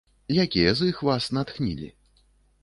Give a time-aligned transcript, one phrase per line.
[0.43, 1.91] Якія з іх вас натхнілі?